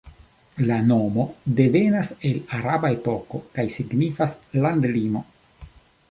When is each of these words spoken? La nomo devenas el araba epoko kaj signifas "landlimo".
La 0.67 0.77
nomo 0.91 1.25
devenas 1.59 2.07
el 2.29 2.39
araba 2.59 2.91
epoko 2.97 3.41
kaj 3.57 3.65
signifas 3.75 4.33
"landlimo". 4.63 5.23